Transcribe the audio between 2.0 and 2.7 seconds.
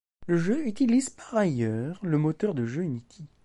le moteur de